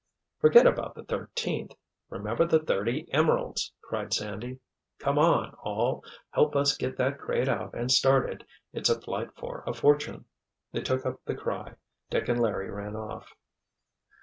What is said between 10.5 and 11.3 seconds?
They took up